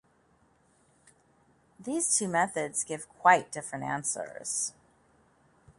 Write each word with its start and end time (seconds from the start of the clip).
These 1.79 2.17
two 2.17 2.27
methods 2.27 2.83
give 2.83 3.07
quite 3.07 3.51
different 3.51 3.85
answers. 3.85 4.73